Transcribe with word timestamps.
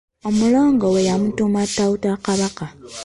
Omulongo 0.27 0.85
we 0.93 1.01
yamutuuma 1.09 1.61
Tawutta 1.75 2.11
kabaka. 2.25 2.65